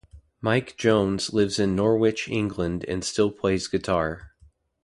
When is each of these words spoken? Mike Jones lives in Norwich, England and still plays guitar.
Mike 0.41 0.75
Jones 0.77 1.31
lives 1.31 1.59
in 1.59 1.75
Norwich, 1.75 2.27
England 2.27 2.83
and 2.87 3.05
still 3.05 3.29
plays 3.29 3.67
guitar. 3.67 4.31